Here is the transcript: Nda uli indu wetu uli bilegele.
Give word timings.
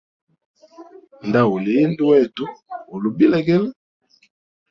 Nda 1.27 1.41
uli 1.55 1.71
indu 1.83 2.03
wetu 2.11 2.43
uli 2.93 3.09
bilegele. 3.17 3.69